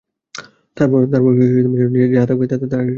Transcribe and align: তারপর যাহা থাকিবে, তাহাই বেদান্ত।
তারপর 0.77 1.01
যাহা 2.11 2.25
থাকিবে, 2.25 2.45
তাহাই 2.47 2.69
বেদান্ত। 2.69 2.89